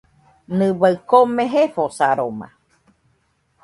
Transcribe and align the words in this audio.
Nɨbai 0.57 0.93
kome 1.09 1.43
jefosaroma. 1.53 2.47